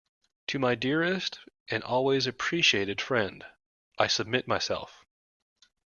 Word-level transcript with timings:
To 0.47 0.57
my 0.57 0.73
dearest 0.73 1.37
and 1.67 1.83
always 1.83 2.25
appreciated 2.25 2.99
friend, 2.99 3.45
I 3.99 4.07
submit 4.07 4.47
myself. 4.47 5.05